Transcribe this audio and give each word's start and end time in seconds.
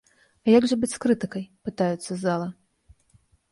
А 0.45 0.55
як 0.57 0.63
жа 0.71 0.75
быць 0.85 0.89
з 0.95 1.01
крытыкай, 1.03 1.45
пытаюцца 1.69 2.09
з 2.13 2.19
залы. 2.25 2.51